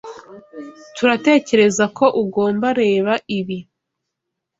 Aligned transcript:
turatekerezako 0.95 2.05
ugombareba 2.21 3.13
ibi. 3.39 3.57